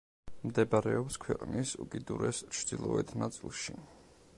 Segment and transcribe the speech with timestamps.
[0.51, 3.79] მდებარეობს ქვეყნის უკიდურეს ჩრდილოეთ ნაწილში.